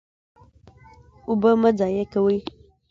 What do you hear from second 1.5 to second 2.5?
مه ضایع کوئ